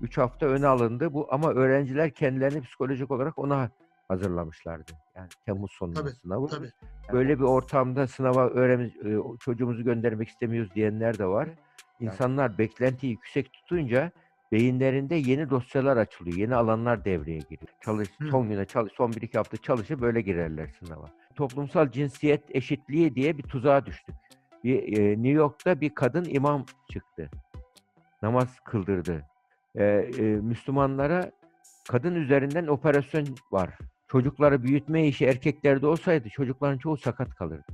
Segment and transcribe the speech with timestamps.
[0.00, 3.70] 3 hafta öne alındı bu ama öğrenciler kendilerini psikolojik olarak ona
[4.08, 4.92] hazırlamışlardı.
[5.16, 6.46] Yani Temmuz sonunda Tabii, sınavı.
[6.46, 6.70] Tabii.
[7.12, 11.48] Böyle bir ortamda sınava öğrenci, e, çocuğumuzu göndermek istemiyoruz diyenler de var.
[12.00, 14.10] İnsanlar beklentiyi yüksek tutunca
[14.52, 17.72] beyinlerinde yeni dosyalar açılıyor, yeni alanlar devreye giriyor.
[17.80, 18.28] Çalış, Hı.
[18.30, 21.10] son güne çalış, son bir iki hafta çalışıp böyle girerler sınava.
[21.34, 24.14] Toplumsal cinsiyet eşitliği diye bir tuzağa düştük.
[24.64, 27.30] Bir, e, New York'ta bir kadın imam çıktı.
[28.22, 29.24] Namaz kıldırdı.
[29.78, 31.30] E, e, Müslümanlara
[31.88, 33.78] kadın üzerinden operasyon var.
[34.08, 37.72] Çocukları büyütme işi erkeklerde olsaydı çocukların çoğu sakat kalırdı.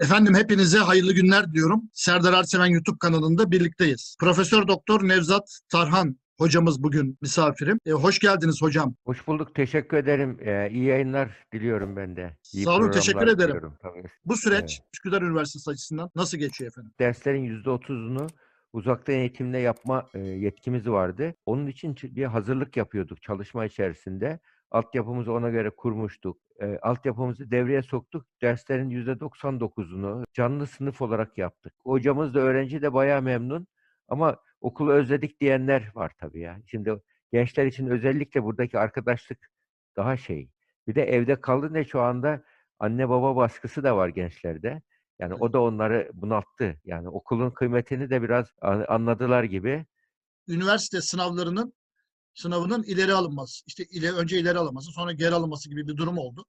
[0.00, 1.82] Efendim hepinize hayırlı günler diyorum.
[1.92, 4.16] Serdar Arseven YouTube kanalında birlikteyiz.
[4.20, 7.78] Profesör Doktor Nevzat Tarhan hocamız bugün misafirim.
[7.86, 8.94] E, hoş geldiniz hocam.
[9.04, 9.54] Hoş bulduk.
[9.54, 10.38] Teşekkür ederim.
[10.40, 12.36] Ee, iyi yayınlar diliyorum ben de.
[12.54, 13.38] İyi Sağ olun, teşekkür ederim.
[13.38, 13.74] diliyorum.
[13.82, 14.02] Tabii.
[14.24, 14.88] Bu süreç Evet.
[14.94, 16.92] Üsküdar Üniversitesi açısından nasıl geçiyor efendim?
[16.98, 18.28] Derslerin %30'unu
[18.72, 21.34] uzaktan eğitimle yapma e, yetkimiz vardı.
[21.46, 24.38] Onun için bir hazırlık yapıyorduk çalışma içerisinde.
[24.70, 26.38] Altyapımızı ona göre kurmuştuk.
[26.60, 28.26] E, altyapımızı devreye soktuk.
[28.42, 31.72] Derslerin %99'unu canlı sınıf olarak yaptık.
[31.84, 33.66] Hocamız da öğrenci de bayağı memnun.
[34.08, 36.60] Ama okulu özledik diyenler var tabii ya.
[36.66, 39.50] Şimdi gençler için özellikle buradaki arkadaşlık
[39.96, 40.50] daha şey.
[40.88, 42.44] Bir de evde kalınca şu anda
[42.78, 44.82] anne baba baskısı da var gençlerde.
[45.18, 46.80] Yani o da onları bunalttı.
[46.84, 49.86] Yani okulun kıymetini de biraz an- anladılar gibi.
[50.48, 51.72] Üniversite sınavlarının
[52.34, 56.44] sınavının ileri alınması, işte ile, önce ileri alınması, sonra geri alınması gibi bir durum oldu.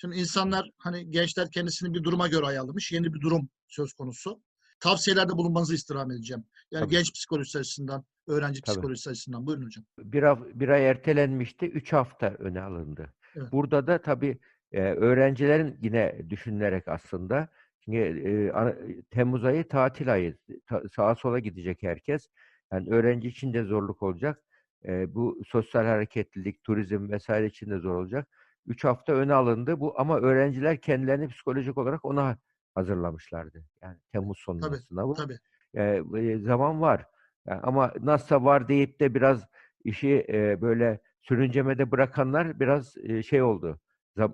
[0.00, 2.92] Şimdi insanlar hani gençler kendisini bir duruma göre ayarlamış.
[2.92, 4.42] Yeni bir durum söz konusu.
[4.80, 6.44] Tavsiyelerde bulunmanızı istirham edeceğim.
[6.70, 6.94] Yani Tabii.
[6.94, 8.72] genç psikolojisi açısından, öğrenci Tabii.
[8.72, 9.46] psikolojisi açısından.
[9.46, 9.84] Buyurun hocam.
[9.98, 10.22] Bir,
[10.60, 11.66] bir ay ertelenmişti.
[11.66, 13.12] Üç hafta öne alındı.
[13.36, 13.52] Evet.
[13.52, 14.38] Burada da tabii
[14.72, 17.48] e, öğrencilerin yine düşünülerek aslında
[17.84, 20.36] çünkü e, Temmuz ayı tatil ayı.
[20.66, 22.28] Ta- sağa sola gidecek herkes.
[22.72, 24.42] Yani öğrenci için de zorluk olacak.
[24.84, 28.28] E, bu sosyal hareketlilik, turizm vesaire için de zor olacak.
[28.66, 32.38] Üç hafta öne alındı bu ama öğrenciler kendilerini psikolojik olarak ona
[32.78, 33.64] hazırlamışlardı.
[33.82, 35.14] Yani Temmuz sonunda Tabii, sınavı.
[35.14, 35.38] Tabii.
[35.74, 37.06] Eee, zaman var.
[37.46, 39.44] Ya ama nasılsa var deyip de biraz
[39.84, 43.80] işi eee, böyle sürüncemede bırakanlar biraz eee, şey oldu.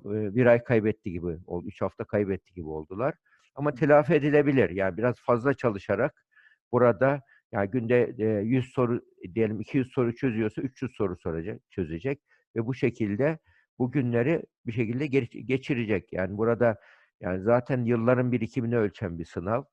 [0.04, 1.66] Bir ay kaybetti gibi oldu.
[1.68, 3.14] Üç hafta kaybetti gibi oldular.
[3.54, 4.70] Ama telafi edilebilir.
[4.70, 6.24] Yani biraz fazla çalışarak
[6.72, 7.20] burada
[7.52, 9.00] yani günde eee, 100 soru
[9.34, 12.20] diyelim 200 soru çözüyorsa 300 soru soracak, çözecek
[12.56, 13.38] ve bu şekilde
[13.78, 15.06] bu günleri bir şekilde
[15.46, 16.12] geçirecek.
[16.12, 16.76] Yani burada
[17.20, 19.64] yani zaten yılların birikimini ölçen bir sınav.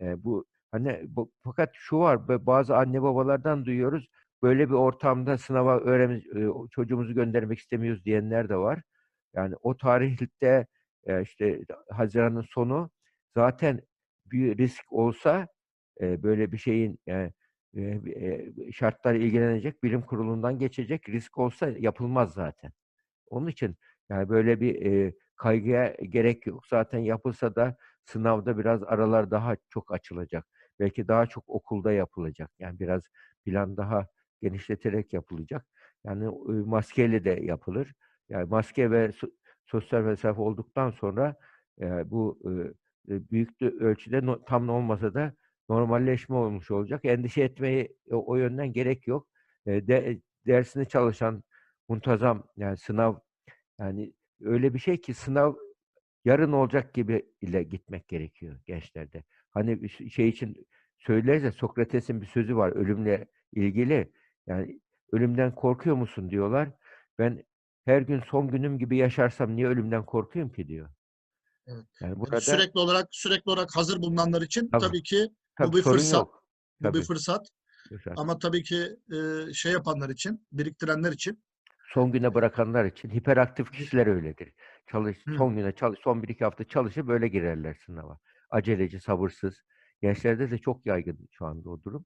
[0.00, 4.08] Eee, bu Hani bu, fakat şu var, ba- bazı anne babalardan duyuyoruz,
[4.42, 8.82] böyle bir ortamda sınava öğrenci, e, o çocuğumuzu göndermek istemiyoruz diyenler de var.
[9.34, 10.66] Yani o tarihte
[11.06, 11.60] e, işte
[11.90, 12.90] Haziran'ın sonu
[13.36, 13.80] zaten
[14.32, 15.48] bir risk olsa
[16.00, 17.30] e, böyle bir şeyin e,
[17.76, 22.72] e, şartlar ilgilenecek bilim kurulundan geçecek risk olsa yapılmaz zaten.
[23.30, 23.76] Onun için
[24.10, 26.66] yani böyle bir e, kaygıya gerek yok.
[26.66, 30.46] Zaten yapılsa da sınavda biraz aralar daha çok açılacak.
[30.80, 32.50] Belki daha çok okulda yapılacak.
[32.58, 33.02] Yani biraz
[33.44, 34.06] plan daha
[34.42, 35.66] genişleterek yapılacak.
[36.04, 37.94] Yani e, maskeyle de yapılır.
[38.28, 39.32] Yani maske ve so-
[39.66, 41.36] sosyal mesafe olduktan sonra
[41.80, 42.38] e, bu
[43.08, 45.32] e, büyük de ölçüde tam olmasa da
[45.68, 47.04] normalleşme olmuş olacak.
[47.04, 49.28] Endişe etmeye o, o yönden gerek yok.
[49.66, 51.42] E, de, dersini çalışan
[51.88, 53.14] muntazam yani sınav
[53.80, 55.54] yani öyle bir şey ki sınav
[56.24, 59.24] yarın olacak gibi ile gitmek gerekiyor gençlerde.
[59.50, 60.66] Hani şey için
[60.98, 64.12] söyleriz ya Sokrates'in bir sözü var ölümle ilgili.
[64.46, 64.80] Yani
[65.12, 66.68] ölümden korkuyor musun diyorlar.
[67.18, 67.44] Ben
[67.84, 70.88] her gün son günüm gibi yaşarsam niye ölümden korkuyorum ki diyor.
[71.66, 71.84] Evet.
[72.00, 74.86] Yani Yani burada sürekli olarak sürekli olarak hazır bulunanlar için Tabii.
[74.86, 76.12] tabii ki tabii bu bir fırsat.
[76.14, 76.44] yok.
[76.80, 77.48] bu bir fırsat.
[77.88, 78.14] fırsat.
[78.16, 81.44] Ama tabii ki e, şey yapanlar için, biriktirenler için
[81.96, 84.52] Son güne bırakanlar için hiperaktif kişiler öyledir.
[84.90, 88.18] Çalış, son güne çalış, son bir iki hafta çalışıp böyle girerler sınava.
[88.50, 89.62] Aceleci, sabırsız.
[90.02, 92.04] Gençlerde de çok yaygın şu anda o durum.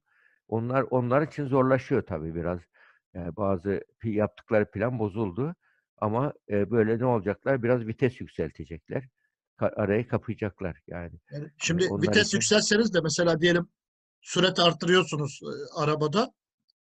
[0.49, 2.61] Onlar onlar için zorlaşıyor tabii biraz.
[3.15, 5.55] Yani bazı yaptıkları plan bozuldu.
[5.97, 7.63] Ama e, böyle ne olacaklar?
[7.63, 9.09] Biraz vites yükseltecekler.
[9.59, 11.21] Arayı kapayacaklar yani.
[11.33, 13.69] Yani şimdi onlar vites için- yükselseniz de mesela diyelim
[14.21, 16.33] sürat arttırıyorsunuz e, arabada.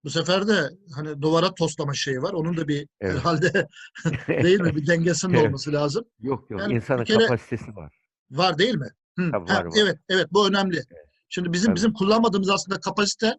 [0.08, 2.34] Bu sefer de hani duvara toslama şeyi var.
[2.34, 3.16] Onun da bir Evet.
[3.20, 3.68] herhalde
[4.28, 4.76] değil mi?
[4.76, 5.46] Bir dengesinin Evet.
[5.48, 6.06] olması lazım.
[6.20, 6.62] Yok yok.
[6.62, 7.98] Yani insanın kere- kapasitesi var.
[8.32, 8.88] Var değil mi?
[9.20, 9.32] Hı.
[9.32, 9.74] Tabii ha, var.
[9.82, 10.82] Evet, evet bu önemli.
[11.30, 11.76] Şimdi bizim Tabii.
[11.76, 13.34] bizim kullanmadığımız aslında kapasite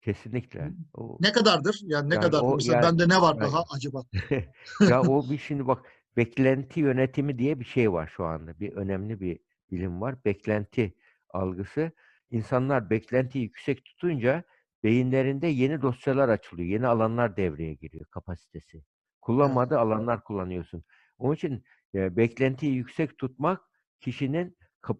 [0.00, 0.72] Kesinlikle.
[0.94, 1.78] O, ne kadardır?
[1.82, 2.46] Yani ne Yani kadardır?
[2.46, 4.02] o Mesela yani- bende ne var yani- daha acaba?
[4.90, 5.86] ya o bir şimdi bak
[6.16, 8.60] beklenti yönetimi diye bir şey var şu anda.
[8.60, 9.38] Bir önemli bir
[9.72, 10.24] bilim var.
[10.24, 10.94] Beklenti
[11.30, 11.92] algısı.
[12.30, 14.44] insanlar beklentiyi yüksek tutunca
[14.84, 16.68] beyinlerinde yeni dosyalar açılıyor.
[16.68, 18.82] Yeni alanlar devreye giriyor kapasitesi.
[19.20, 20.84] Kullanmadığı alanlar kullanıyorsun.
[21.18, 21.64] Onun için
[21.94, 23.60] e, beklentiyi yüksek tutmak
[24.00, 24.56] kişinin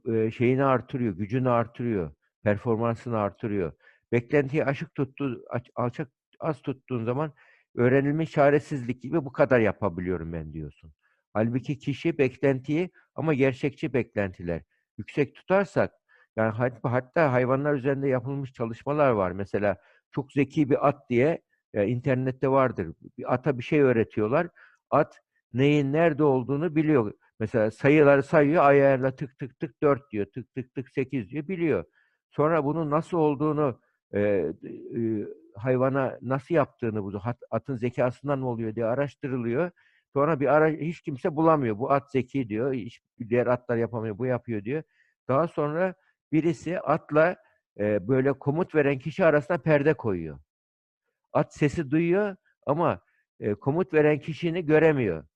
[0.07, 3.73] e, şeyini artırıyor, gücünü artırıyor, performansını artırıyor.
[4.13, 5.45] Beklentiyi aşık tuttu,
[5.75, 7.33] alçak az tuttuğun zaman
[7.75, 10.93] öğrenilmiş çaresizlik gibi bu kadar yapabiliyorum ben diyorsun.
[11.33, 14.63] Halbuki kişi beklentiyi ama gerçekçi beklentiler
[14.99, 15.93] yüksek tutarsak
[16.37, 19.31] yani hat- hatta hayvanlar üzerinde yapılmış çalışmalar var.
[19.31, 19.77] Mesela
[20.11, 21.43] çok zeki bir at diye
[21.75, 22.93] e, internette vardır.
[23.19, 24.49] Bir ata bir şey öğretiyorlar.
[24.91, 25.21] At
[25.53, 27.13] neyin nerede olduğunu biliyor.
[27.41, 30.27] Mesela sayıları sayıyor ayağıyla tık tık tık 4 diyor.
[30.35, 31.85] Tık tık tık 8 diyor biliyor.
[32.31, 33.81] Sonra bunun nasıl olduğunu
[34.15, 34.53] e, e,
[35.57, 39.71] hayvana nasıl yaptığını bu hat- atın zekasından mı oluyor diye araştırılıyor.
[40.13, 41.79] Sonra bir ara hiç kimse bulamıyor.
[41.79, 42.73] Bu at zeki diyor.
[42.73, 44.19] Hiç diğer atlar yapamıyor.
[44.19, 44.83] Bu yapıyor diyor.
[45.29, 45.95] Daha sonra
[46.35, 47.37] birisi atla
[47.79, 50.39] e, böyle komut veren kişi arasında perde koyuyor.
[51.33, 52.37] At sesi duyuyor
[52.67, 53.01] ama
[53.41, 55.27] e, komut veren kişini göremiyor.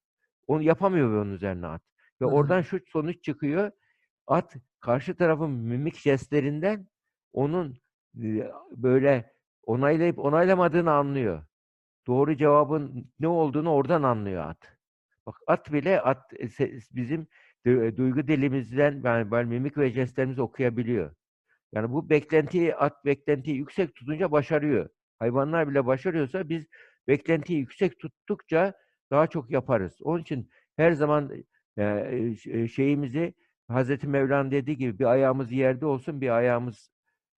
[0.46, 1.82] Onu yapamıyor onun üzerine at.
[2.20, 2.34] Ve Hı hı.
[2.34, 3.70] oradan şu sonuç çıkıyor.
[4.26, 6.88] At karşı tarafın mimik jestlerinden
[7.32, 7.76] onun
[8.22, 11.42] e, böyle onaylayıp onaylamadığını anlıyor.
[12.06, 14.76] Doğru cevabın ne olduğunu oradan anlıyor at.
[15.26, 17.26] Bak at bile at e, bizim
[17.96, 21.14] duygu dilimizden yani, ben mimik ve jestlerimizi okuyabiliyor.
[21.72, 24.88] Yani bu beklentiyi at beklentiyi yüksek tutunca başarıyor.
[25.18, 26.66] Hayvanlar bile başarıyorsa biz
[27.08, 28.74] beklentiyi yüksek tuttukça
[29.10, 29.98] daha çok yaparız.
[30.02, 31.32] Onun için her zaman
[31.78, 33.34] e, ş- şeyimizi
[33.68, 36.90] Hazreti Mevlana dediği gibi bir ayağımız yerde olsun, bir ayağımız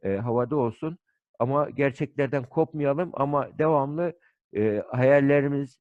[0.03, 0.99] e, havada olsun.
[1.39, 4.13] Ama gerçeklerden kopmayalım ama devamlı
[4.57, 5.79] e, hayallerimiz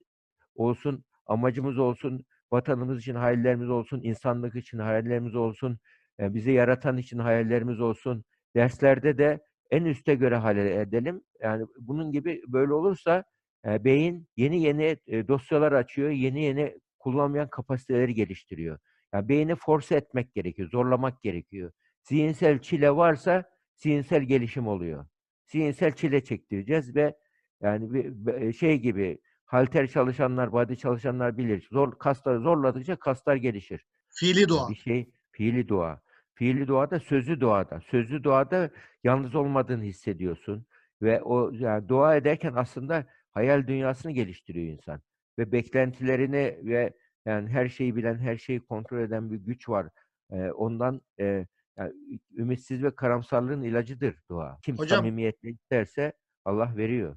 [0.55, 5.79] olsun, amacımız olsun, vatanımız için hayallerimiz olsun, insanlık için hayallerimiz olsun,
[6.19, 8.23] e, bizi yaratan için hayallerimiz olsun.
[8.55, 9.39] Derslerde de
[9.71, 11.21] en üste göre hayal edelim.
[11.41, 13.23] Yani bunun gibi böyle olursa
[13.65, 18.79] e, beyin yeni yeni e, dosyalar açıyor, yeni yeni kullanmayan kapasiteleri geliştiriyor.
[19.13, 21.71] Yani beyni force etmek gerekiyor, zorlamak gerekiyor.
[22.03, 23.43] Zihinsel çile varsa
[23.75, 25.05] zihinsel gelişim oluyor.
[25.45, 27.15] Zihinsel çile çektireceğiz ve
[27.61, 29.19] yani bir, şey gibi
[29.49, 31.67] halter çalışanlar, body çalışanlar bilir.
[31.71, 33.85] Zor kasları zorladıkça kaslar gelişir.
[34.09, 34.69] Fiili dua.
[34.69, 36.01] bir şey fiili dua.
[36.33, 37.81] Fiili duada sözlü duada.
[37.91, 38.69] Sözlü duada
[39.03, 40.65] yalnız olmadığını hissediyorsun
[41.01, 45.01] ve o yani dua ederken aslında hayal dünyasını geliştiriyor insan
[45.39, 46.93] ve beklentilerini ve
[47.25, 49.87] yani her şeyi bilen, her şeyi kontrol eden bir güç var.
[50.31, 51.45] Ee, ondan e,
[51.77, 51.93] yani
[52.37, 54.57] ümitsiz ve karamsarlığın ilacıdır dua.
[54.63, 56.13] Kim Hocam- samimiyetle isterse
[56.45, 57.15] Allah veriyor.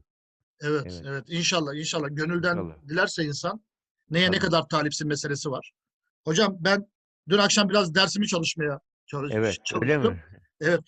[0.63, 1.03] Evet, evet.
[1.07, 1.25] Evet.
[1.29, 2.09] İnşallah, inşallah.
[2.11, 2.89] Gönülden İnşallah.
[2.89, 3.65] dilerse insan
[4.11, 4.39] neye ne Tabii.
[4.39, 5.73] kadar talipsin meselesi var.
[6.25, 6.87] Hocam ben
[7.29, 10.13] dün akşam biraz dersimi çalışmaya çalış- Evet, öyle çalıştım.
[10.13, 10.79] mi?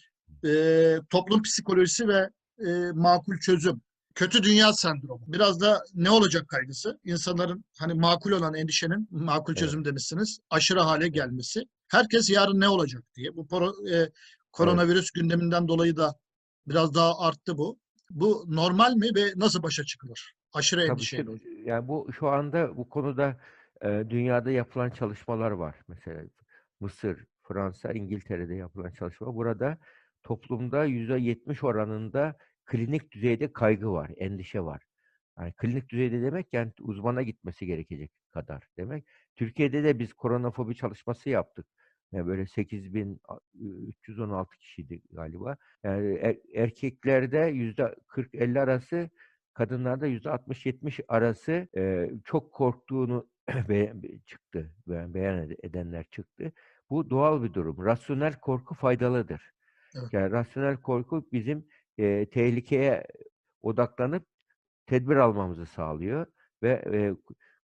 [0.46, 2.30] Ee, toplum psikolojisi ve
[2.66, 3.82] e, makul çözüm.
[4.14, 5.24] Kötü dünya sendromu.
[5.26, 7.00] Biraz da ne olacak kaygısı?
[7.04, 9.58] İnsanların hani makul olan endişenin, makul Evet.
[9.60, 11.64] çözüm demişsiniz, aşırı hale gelmesi.
[11.88, 13.36] Herkes yarın ne olacak diye.
[13.36, 13.46] Bu
[13.92, 14.10] e,
[14.52, 16.14] koronavirüs gündeminden dolayı da
[16.68, 17.78] biraz daha arttı bu.
[18.10, 20.34] Bu normal mi ve nasıl başa çıkılır?
[20.52, 21.30] Aşırı Tabii endişeyle.
[21.64, 23.40] yani bu şu anda bu konuda
[23.82, 25.74] e, dünyada yapılan çalışmalar var.
[25.88, 26.22] Mesela
[26.80, 29.34] Mısır, Fransa, İngiltere'de yapılan çalışma.
[29.34, 29.78] Burada
[30.22, 34.82] toplumda %70 oranında klinik düzeyde kaygı var, endişe var.
[35.38, 39.04] Yani klinik düzeyde demek yani uzmana gitmesi gerekecek kadar demek.
[39.36, 41.66] Türkiye'de de biz koronafobi çalışması yaptık.
[42.14, 45.56] Yani böyle 8316 kişiydi galiba.
[45.84, 49.10] Yani er- erkeklerde %40-50 arası
[49.54, 53.28] kadınlarda yüzde 60-70 arası e, çok korktuğunu
[53.68, 54.72] be- be- çıktı.
[54.88, 56.52] Beyan ed- edenler çıktı.
[56.90, 57.84] Bu doğal bir durum.
[57.84, 59.50] Rasyonel korku faydalıdır.
[59.96, 60.12] Evet.
[60.12, 61.66] Yani rasyonel korku bizim
[61.98, 63.06] e, tehlikeye
[63.62, 64.26] odaklanıp
[64.86, 66.26] tedbir almamızı sağlıyor
[66.62, 67.12] ve e,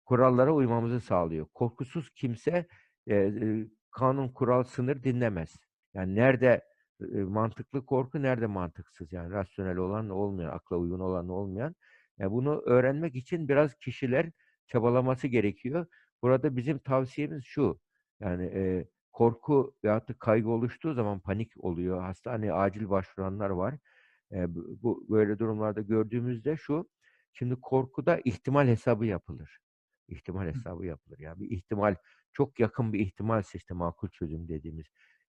[0.05, 1.45] kurallara uymamızı sağlıyor.
[1.53, 2.67] Korkusuz kimse
[3.09, 3.31] e,
[3.91, 5.55] kanun, kural, sınır dinlemez.
[5.93, 6.65] Yani nerede
[7.01, 11.75] e, mantıklı korku, nerede mantıksız yani rasyonel olan olmayan, akla uygun olan olmayan.
[12.17, 14.31] Yani bunu öğrenmek için biraz kişiler
[14.67, 15.87] çabalaması gerekiyor.
[16.21, 17.79] Burada bizim tavsiyemiz şu.
[18.19, 22.01] Yani e, korku veyahut da kaygı oluştuğu zaman panik oluyor.
[22.01, 23.77] Hastaneye acil başvuranlar var.
[24.31, 26.89] E, bu, bu böyle durumlarda gördüğümüzde şu.
[27.33, 29.59] Şimdi korkuda ihtimal hesabı yapılır.
[30.07, 31.19] İhtimal hesabı yapılır.
[31.19, 31.95] Yani bir ihtimal
[32.33, 34.85] çok yakın bir ihtimalse işte makul çözüm dediğimiz.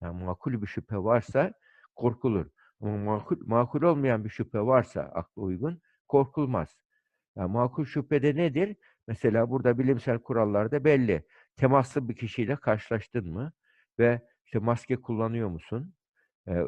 [0.02, 1.52] Yani makul bir şüphe varsa
[1.94, 2.46] korkulur.
[2.80, 6.76] Ama makul, makul olmayan bir şüphe varsa akla uygun korkulmaz.
[7.36, 8.76] Yani makul şüphede nedir?
[9.08, 11.22] Mesela burada bilimsel kurallarda belli.
[11.56, 13.52] Temaslı bir kişiyle karşılaştın mı
[13.98, 15.94] ve işte maske kullanıyor musun?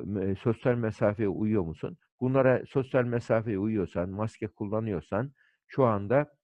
[0.04, 1.98] Me sosyal mesafeye uyuyor musun?
[2.20, 5.32] Bunlara sosyal mesafeye uyuyorsan, maske kullanıyorsan
[5.66, 6.34] şu anda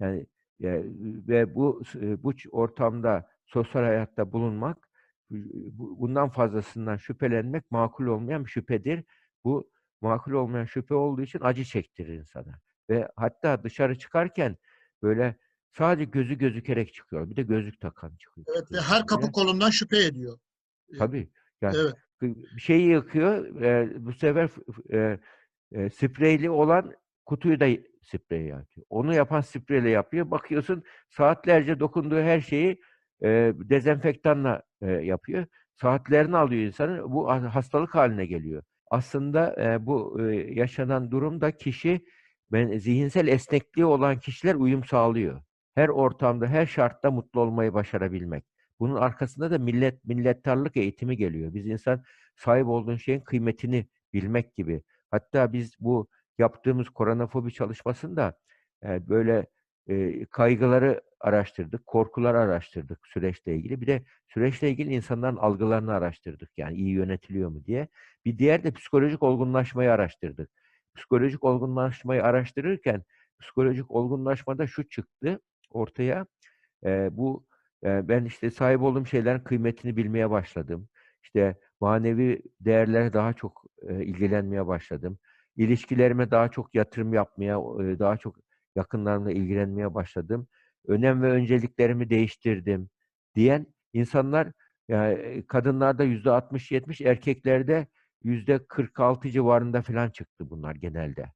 [0.00, 0.26] yani,
[0.60, 4.88] ve bu bu ortamda sosyal hayatta bulunmak,
[5.30, 9.04] bu bundan fazlasından şüphelenmek makul olmayan bir şüphedir.
[9.44, 9.70] Bu
[10.00, 12.60] makul olmayan şüphe olduğu için acı çektirir insana
[12.90, 14.56] ve hatta dışarı çıkarken
[15.02, 15.36] böyle
[15.72, 17.30] sadece gözü gözükerek çıkıyor.
[17.30, 20.38] Bir de gözlük takan çıkıyor Evet ve her kapı kolundan şüphe ediyor.
[20.98, 21.30] Tabii.
[21.62, 21.94] Yani evet.
[22.22, 23.46] bir şeyi yakıyor,
[24.06, 24.50] bu sefer
[24.90, 26.92] eee, spreyli olan
[27.24, 27.66] kutuyu da
[28.06, 28.86] sprey yakıyor.
[28.90, 30.30] Onu yapan spreyle yapıyor.
[30.30, 32.80] Bakıyorsun saatlerce dokunduğu her şeyi,
[33.22, 35.46] eee, dezenfektanla, eee, yapıyor.
[35.80, 37.12] Saatlerini alıyor insanın.
[37.12, 38.62] Bu ha hastalık hâline geliyor.
[38.90, 42.00] Aslında, eee, bu, eee, yaşanan durumda kişi
[42.52, 45.42] ben zihinsel esnekliği olan kişiler uyum sağlıyor.
[45.74, 48.44] Her ortamda, her şartta mutlu olmayı başarabilmek.
[48.80, 51.54] Bunun arkasında da millet minnettarlık eğitimi geliyor.
[51.54, 52.02] Biz insan
[52.36, 54.82] sahip olduğun şeyin kıymetini bilmek gibi.
[55.10, 58.38] Hatta biz bu yaptığımız koronafobi çalışmasında,
[58.84, 59.46] eee, böyle,
[59.88, 63.80] eee, kaygıları araştırdık, korkuları araştırdık süreçle ilgili.
[63.80, 67.88] Bir de süreçle ilgili insanların algılarını araştırdık, yani iyi yönetiliyor mu diye.
[68.24, 70.50] Bir diğer de psikolojik olgunlaşmayı araştırdık.
[70.96, 73.02] Psikolojik olgunlaşmayı araştırırken
[73.40, 75.40] psikolojik olgunlaşmada şu çıktı
[75.70, 76.26] ortaya.
[76.84, 77.46] Eee, bu,
[77.84, 80.88] eee, ben işte sahip olduğum şeylerin kıymetini bilmeye başladım.
[81.24, 85.18] İşte manevi değerlere daha çok, eee, ilgilenmeye başladım.
[85.56, 88.36] İlişkilerime daha çok yatırım yapmaya, eee, daha çok
[88.76, 90.48] yakınlarımla ilgilenmeye başladım.
[90.86, 92.90] Önem ve önceliklerimi değiştirdim
[93.34, 94.52] diyen insanlar,
[94.88, 97.86] ya, eee, kadınlarda %60-70, erkeklerde
[98.22, 101.32] %46 civarında filan çıktı bunlar genelde.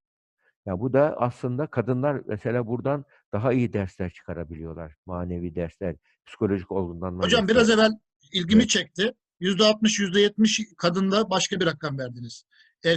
[0.66, 4.94] Ya, bu da aslında kadınlar mesela buradan daha iyi dersler çıkarabiliyorlar.
[5.06, 5.96] Manevi dersler,
[6.26, 7.48] psikolojik olgunlanma Hocam dersleri.
[7.48, 7.90] biraz evvel
[8.32, 8.68] ilgimi Evet.
[8.68, 9.12] çekti.
[9.40, 12.44] %60, %70 kadında başka bir rakam verdiniz.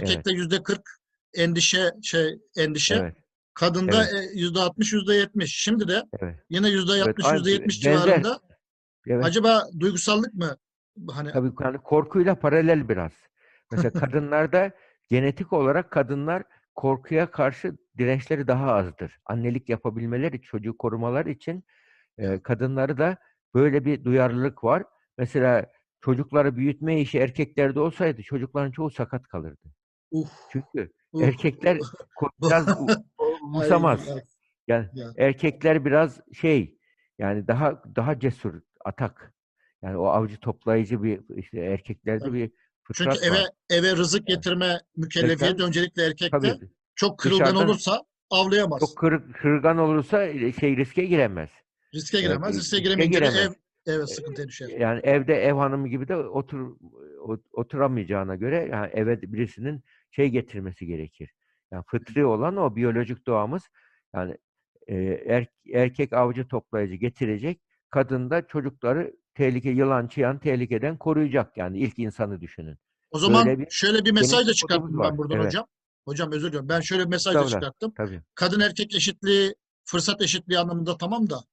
[0.00, 0.26] Evet.
[0.26, 0.82] Erkekte %40
[1.36, 2.94] endişe şey endişe.
[2.94, 3.16] Evet.
[3.54, 4.12] Kadında, Evet.
[4.34, 5.56] eee, %60, %70.
[5.56, 6.38] Şimdi de Evet.
[6.50, 8.06] yine Evet, %60, aynı %70 benzer.
[8.06, 8.40] civarında.
[9.06, 9.24] Evet.
[9.24, 10.56] Acaba duygusallık mı?
[11.10, 13.12] Hani Tabii, yani korkuyla paralel biraz.
[13.70, 14.70] Mesela kadınlarda
[15.10, 16.42] genetik olarak kadınlar
[16.74, 19.18] korkuya karşı dirençleri daha azdır.
[19.26, 21.54] Annelik yapabilmeleri, çocuğu korumaları için,
[22.18, 22.42] eee, Evet.
[22.42, 23.16] kadınlarda
[23.54, 24.84] böyle bir duyarlılık var.
[25.18, 25.66] Mesela
[26.00, 29.73] çocukları büyütme işi erkeklerde olsaydı çocukların çoğu sakat kalırdı.
[30.52, 31.78] Çünkü uh, erkekler
[32.42, 32.66] biraz
[33.42, 34.08] umursamaz.
[34.08, 34.14] ya.
[34.68, 35.12] Yani Ya.
[35.18, 36.78] erkekler biraz şey,
[37.18, 38.54] yani daha daha cesur,
[38.84, 39.34] atak.
[39.82, 42.32] Yani o avcı toplayıcı bir işte erkeklerde Tabii.
[42.38, 42.50] bir
[42.94, 43.50] Çünkü fıtrat eve var.
[43.70, 46.38] eve rızık getirme mükellefiyeti Erken öncelikle erkekte.
[46.38, 46.68] Tabii.
[46.94, 48.80] Çok kırılgan Dışarıdan olursa avlayamaz.
[48.80, 51.50] çok kır kırılgan olursa, eee, şey riske giremez.
[51.94, 52.56] Riske giremez.
[52.56, 53.52] i Riske giremeyince de ev giremez.
[53.86, 54.68] evet sıkıntıya düşer.
[54.68, 56.76] Yani evde ev hanımı gibi de otur
[57.20, 61.30] ot oturamayacağına göre yani eve birisinin şey getirmesi gerekir.
[61.72, 63.62] Yani fıtri olan o biyolojik doğamız
[64.14, 64.36] yani,
[64.88, 71.78] eee, er erkek avcı toplayıcı getirecek, kadın da çocukları tehlike yılan çıyan tehlikeden koruyacak yani
[71.78, 72.78] ilk insanı düşünün.
[73.10, 75.46] O zaman Böyle bir şöyle bir mesaj da çıkarttım ben buradan Evet.
[75.46, 75.66] hocam.
[76.04, 76.68] Hocam özür diliyorum.
[76.68, 77.92] Ben şöyle bir mesaj da çıkarttım.
[77.96, 78.22] Tabii.
[78.34, 79.54] Kadın erkek eşitliği,
[79.84, 81.44] fırsat eşitliği anlamında tamam da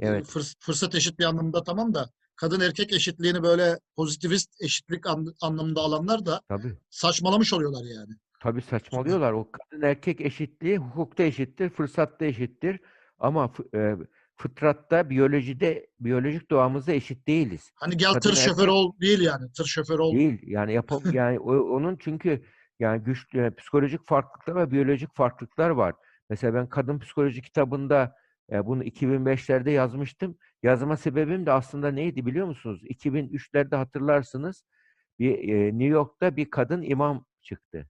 [0.00, 0.26] Evet.
[0.26, 2.10] fırs fırsat eşitliği anlamında tamam da
[2.40, 6.76] kadın erkek eşitliğini böyle pozitivist eşitlik an anlamında alanlar da Tabii.
[6.90, 8.14] saçmalamış oluyorlar yani.
[8.42, 9.32] Tabii saçmalıyorlar.
[9.32, 12.80] O kadın erkek eşitliği hukukta eşittir, fırsatta eşittir
[13.18, 13.96] ama eee,
[14.36, 17.70] fıtratta, biyolojide, biyolojik doğamızda eşit değiliz.
[17.74, 19.52] Hani gel Kadın tır şoförü erkek ol değil yani.
[19.52, 20.14] Tır şoförü ol.
[20.14, 20.38] Değil.
[20.46, 22.44] Yani yapam yani onun çünkü
[22.78, 25.94] yani güçlü psikolojik farklılıklar ve biyolojik farklılıklar var.
[26.30, 28.16] Mesela ben kadın psikoloji kitabında,
[28.52, 30.36] eee, bunu 2005'lerde yazmıştım.
[30.62, 32.82] Yazma sebebim de aslında neydi biliyor musunuz?
[32.84, 34.64] 2003'lerde hatırlarsınız
[35.18, 37.88] bir, eee, New York'ta bir kadın imam çıktı.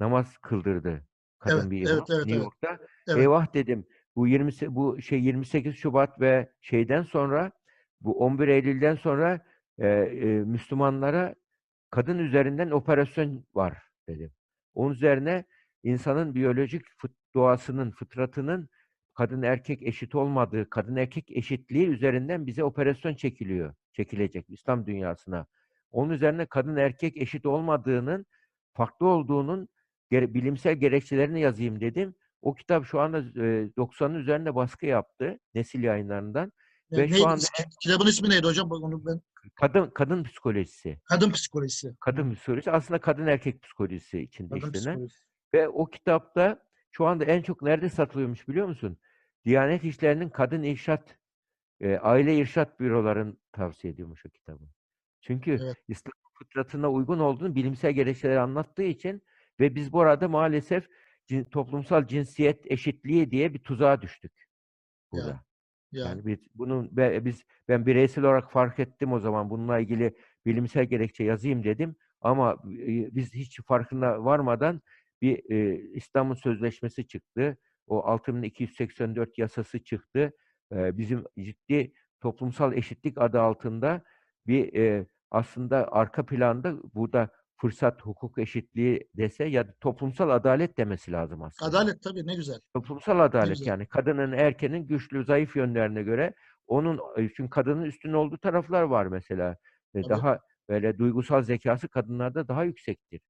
[0.00, 1.04] Namaz kıldırdı Evet,
[1.38, 2.44] kadın bir imam evet, evet, New evet.
[2.44, 2.78] York'ta.
[3.08, 3.18] Evet.
[3.18, 3.86] Eyvah dedim.
[4.16, 7.52] Bu yirmisi bu şey 28 Şubat ve şeyden sonra
[8.00, 9.40] bu 11 Eylül'den sonra,
[9.78, 11.34] eee, eee, Müslümanlara
[11.90, 14.30] kadın üzerinden operasyon var dedim.
[14.74, 15.44] Onun üzerine
[15.82, 18.68] insanın biyolojik fıt doğasının, fıtratının
[19.14, 25.46] kadın erkek eşit olmadığı, kadın erkek eşitliği üzerinden bize operasyon çekiliyor, çekilecek İslam dünyasına.
[25.90, 28.26] Onun üzerine kadın erkek eşit olmadığının,
[28.74, 29.68] farklı olduğunun
[30.12, 32.14] bilimsel gerekçelerini yazayım dedim.
[32.42, 36.52] O kitap şu anda z eee, 90'ın üzerinde baskı yaptı Nesil Yayınları'ndan
[36.90, 37.26] Ne ve şu neydi?
[37.26, 38.70] anda Ki kitabın ismi neydi hocam?
[38.70, 39.20] Bak onu ben
[39.54, 40.98] Kadın kadın psikolojisi.
[41.04, 41.96] Kadın psikolojisi.
[42.00, 45.24] Kadın psikolojisi aslında kadın erkek psikolojisi içinde Kadın işlenen psikolojisi.
[45.54, 48.98] ve o kitapta şu anda en çok nerede satılıyormuş biliyor musun?
[49.44, 51.18] Diyanet İşleri'nin kadın irşat,
[51.80, 54.64] eee, aile irşat büroların tavsiye ediyormuş o kitabı.
[55.20, 55.76] Çünkü Evet.
[55.88, 59.22] İslam fıtratına uygun olduğunu bilimsel gerekçeleri anlattığı için
[59.60, 60.88] ve biz bu arada maalesef
[61.30, 64.32] cin- toplumsal cinsiyet eşitliği diye bir tuzağa düştük
[65.12, 65.28] burada.
[65.28, 65.44] Ya,
[65.92, 66.08] ya.
[66.08, 70.84] Yani biz bunun be- biz ben bireysel olarak fark ettim o zaman bununla ilgili bilimsel
[70.84, 74.82] gerekçe yazayım dedim ama e, biz hiç farkına varmadan
[75.22, 77.56] bir e, İstanbul Sözleşmesi çıktı.
[77.86, 80.32] O 6284 yasası çıktı.
[80.72, 84.02] E, bizim ciddi toplumsal eşitlik adı altında
[84.46, 91.12] bir e, aslında arka planda burada fırsat hukuk eşitliği dese ya da toplumsal adalet demesi
[91.12, 91.70] lazım aslında.
[91.70, 92.60] Adalet tabii ne güzel.
[92.74, 93.66] Toplumsal adalet güzel.
[93.66, 96.34] yani kadının erkenin güçlü zayıf yönlerine göre
[96.66, 99.56] onun çünkü kadının üstün olduğu taraflar var mesela.
[99.94, 100.10] E, Tabii.
[100.10, 100.38] Daha
[100.68, 103.20] böyle duygusal zekası kadınlarda daha yüksektir.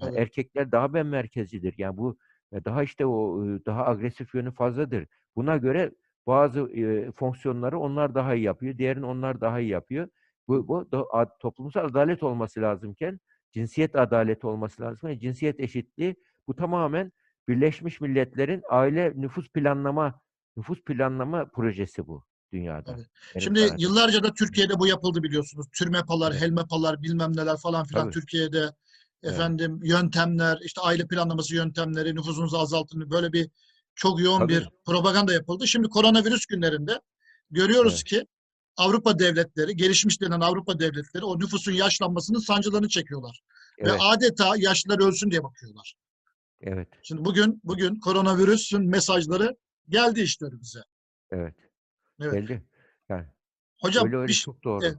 [0.00, 0.16] Tabii.
[0.16, 1.74] erkekler daha ben merkezcidir.
[1.78, 2.18] Yani bu
[2.64, 5.06] daha işte o daha agresif yönü fazladır.
[5.36, 5.92] Buna göre
[6.26, 8.78] bazı e, fonksiyonları onlar daha iyi yapıyor.
[8.78, 10.08] Diğerini onlar daha iyi yapıyor.
[10.48, 13.20] Bu, bu da- toplumsal adalet olması lazımken
[13.52, 15.08] cinsiyet adaleti olması lazım.
[15.08, 16.16] Yani cinsiyet eşitliği
[16.48, 17.12] bu tamamen
[17.48, 20.20] Birleşmiş Milletler'in aile nüfus planlama
[20.56, 22.92] nüfus planlama projesi bu dünyada.
[22.92, 23.06] Benim
[23.38, 23.78] Şimdi kanaatim.
[23.78, 25.66] yıllarca da Türkiye'de bu yapıldı biliyorsunuz.
[25.72, 26.42] Türmepalar, Evet.
[26.42, 28.12] helmepalar, bilmem neler falan filan Tabii.
[28.14, 28.64] Türkiye'de
[29.24, 29.34] Evet.
[29.34, 33.50] efendim yöntemler, işte aile planlaması yöntemleri, nüfusunuzu azaltın böyle bir
[33.94, 34.52] çok yoğun Tabii.
[34.52, 35.66] bir propaganda yapıldı.
[35.66, 37.00] Şimdi koronavirüs günlerinde
[37.50, 38.26] görüyoruz ki
[38.76, 43.40] Avrupa devletleri, gelişmiş denen Avrupa devletleri o nüfusun yaşlanmasının sancılarını çekiyorlar.
[43.78, 45.94] Ve Evet, adeta yaşlılar ölsün diye bakıyorlar.
[46.60, 49.56] evet, Şimdi bugün bugün koronavirüsün mesajları
[49.88, 50.80] geldi işte bize.
[51.30, 51.54] evet.
[52.20, 52.32] Evet.
[52.32, 52.62] Belli.
[53.08, 53.26] Yani
[53.80, 54.84] Hocam öyle öyle bir, çok doğru.
[54.84, 54.98] evet.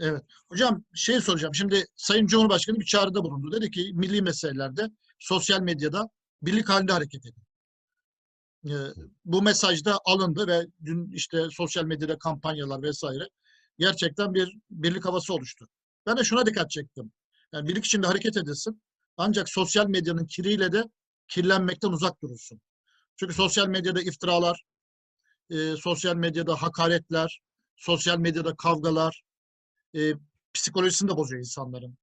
[0.00, 0.22] Evet.
[0.48, 1.54] Hocam şey soracağım.
[1.54, 3.52] Şimdi Sayın Cumhurbaşkanı bir çağrıda bulundu.
[3.52, 6.08] Dedi ki milli meselelerde sosyal medyada
[6.42, 7.42] birlik halinde hareket edin.
[8.66, 8.74] Ee,
[9.24, 13.28] bu mesaj da alındı ve dün işte sosyal medyada kampanyalar vesaire
[13.78, 15.68] gerçekten bir birlik havası oluştu.
[16.06, 17.12] Ben de şuna dikkat çektim.
[17.52, 18.82] Yani birlik içinde hareket edilsin.
[19.16, 20.84] Ancak sosyal medyanın kiriyle de
[21.28, 22.60] kirlenmekten uzak durulsun.
[23.16, 24.62] Çünkü sosyal medyada iftiralar,
[25.50, 27.40] e, sosyal medyada hakaretler,
[27.76, 29.22] sosyal medyada kavgalar,
[29.94, 30.00] e,
[30.54, 31.96] psikolojisini de bozuyor insanların.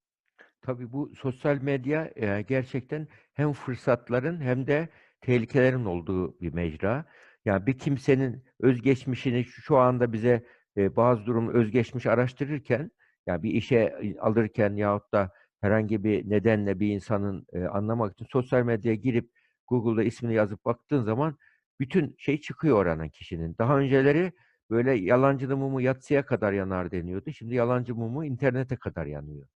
[0.61, 4.89] Tabii bu sosyal medya e, gerçekten hem fırsatların hem de
[5.21, 7.05] tehlikelerin olduğu bir mecra.
[7.45, 10.45] Yani bir kimsenin özgeçmişini şu anda bize
[10.77, 12.91] e, bazı durum özgeçmiş araştırırken,
[13.27, 18.63] yani bir işe alırken yahut da herhangi bir nedenle bir insanın e, anlamak için sosyal
[18.63, 19.31] medyaya girip
[19.67, 21.37] Google'da ismini yazıp baktığın zaman
[21.79, 23.55] bütün şey çıkıyor oranın kişinin.
[23.59, 24.33] Daha önceleri
[24.69, 27.31] böyle yalancının mumu yatsıya kadar yanar deniyordu.
[27.31, 29.47] Şimdi yalancı mumu internete kadar yanıyor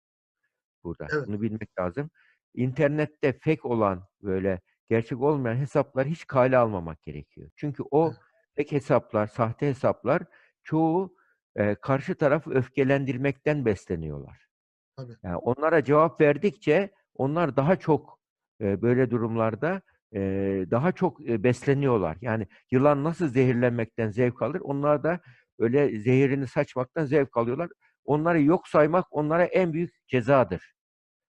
[0.85, 1.07] burada.
[1.13, 1.29] Evet.
[1.29, 2.11] Bunu bilmek lazım.
[2.55, 7.51] İnternette fake olan böyle gerçek olmayan hesaplar hiç kale almamak gerekiyor.
[7.57, 8.17] Çünkü o Evet.
[8.57, 10.23] fake hesaplar, sahte hesaplar
[10.63, 11.17] çoğu
[11.57, 14.49] e, karşı tarafı öfkelendirmekten besleniyorlar.
[14.97, 15.17] Tabii.
[15.23, 18.21] Yani onlara cevap verdikçe onlar daha çok
[18.61, 19.83] e, böyle durumlarda
[20.15, 20.21] e,
[20.71, 22.17] daha çok e, besleniyorlar.
[22.21, 24.61] Yani yılan nasıl zehirlenmekten zevk alır?
[24.61, 25.21] Onlar da
[25.59, 27.71] öyle zehirini saçmaktan zevk alıyorlar.
[28.05, 30.75] Onları yok saymak onlara en büyük cezadır.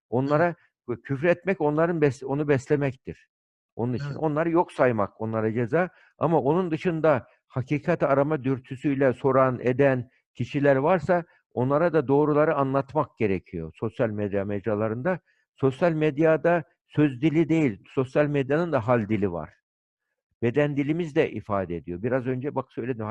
[0.10, 0.56] Onlara
[0.88, 3.28] bu küfür etmek onların bes onu beslemektir.
[3.76, 4.18] Onun için Evet.
[4.18, 5.90] onları yok saymak onlara ceza.
[6.18, 13.72] Ama onun dışında hakikat arama dürtüsüyle soran, eden kişiler varsa onlara da doğruları anlatmak gerekiyor
[13.76, 15.20] sosyal medya mecralarında.
[15.56, 16.64] Sosyal medyada
[16.96, 19.54] söz dili değil, sosyal medyanın da hal dili var.
[20.42, 22.04] Beden dilimiz de ifade ediyor.
[22.04, 23.08] Biraz önce bak söyledim,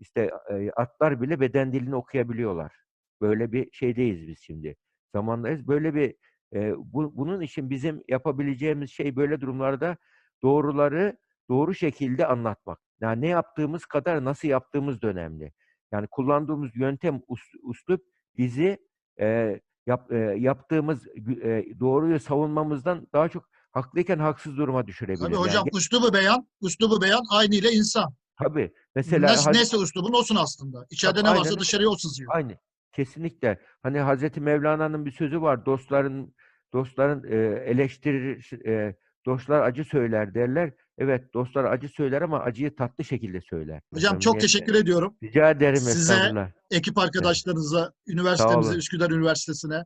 [0.00, 2.72] işte e, atlar bile beden dilini okuyabiliyorlar.
[3.20, 4.76] Böyle bir şeydeyiz biz şimdi.
[5.14, 5.68] Zamandayız.
[5.68, 6.14] Böyle bir
[6.54, 9.96] e, bu, bunun için bizim yapabileceğimiz şey böyle durumlarda
[10.42, 11.16] doğruları
[11.48, 12.78] doğru şekilde anlatmak.
[13.00, 15.52] Yani ne yaptığımız kadar nasıl yaptığımız da önemli.
[15.92, 18.04] Yani kullandığımız yöntem, us- uslup
[18.38, 18.78] bizi
[19.20, 21.06] e, yap, e, yaptığımız
[21.42, 25.24] e, doğruyu savunmamızdan daha çok haklıyken haksız duruma düşürebilir.
[25.24, 28.14] Tabii Yani hocam üslubu beyan, üslubu beyan aynı ile insan.
[28.38, 28.72] tabii.
[28.94, 30.86] Mesela Nasıl, Haz- neyse üslubun olsun aslında.
[30.90, 31.60] İçeride Tabii, ne aynen varsa öyle.
[31.60, 32.32] dışarıya o sızıyor.
[32.34, 32.56] Aynı.
[32.92, 33.60] Kesinlikle.
[33.82, 35.66] Hani Hazreti Mevlana'nın bir sözü var.
[35.66, 36.34] Dostların
[36.72, 37.36] dostların e,
[37.70, 40.72] eleştirir e, dostlar acı söyler derler.
[40.98, 43.80] Evet, dostlar acı söyler ama acıyı tatlı şekilde söyler.
[43.94, 45.16] Hocam çok teşekkür ediyorum.
[45.22, 46.52] Rica ederim Size.
[46.70, 48.78] Ekip arkadaşlarınıza, üniversitemize, olun.
[48.78, 49.84] Üsküdar Üniversitesi'ne,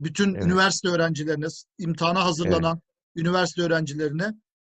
[0.00, 0.44] bütün Evet.
[0.44, 1.46] üniversite öğrencilerine,
[1.78, 2.80] imtihana hazırlanan
[3.16, 4.24] üniversite öğrencilerine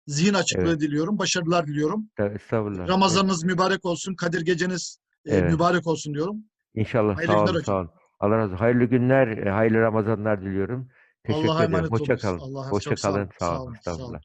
[0.08, 0.80] zihin açıklığı Evet.
[0.82, 1.20] diliyorum.
[1.20, 2.10] Başarılar diliyorum.
[2.20, 2.88] Estağfurullah.
[2.88, 4.16] Ramazanınız mübarek olsun.
[4.16, 5.52] Kadir geceniz e, Evet.
[5.52, 6.38] mübarek olsun diyorum.
[6.76, 7.18] İnşallah.
[7.18, 7.90] Hayırlı Sağ olun, sağ olun.
[8.20, 8.64] Allah razı olsun.
[8.64, 10.88] Hayırlı günler, e, hayırlı Ramazanlar diliyorum.
[11.24, 11.88] Teşekkür Allah'a ederim.
[11.90, 12.40] Hoşça kalın.
[12.72, 13.18] Hoşça çok sağ olun.
[13.18, 13.30] kalın.
[13.40, 13.76] Sağ olun.
[13.82, 14.20] Sağ olun.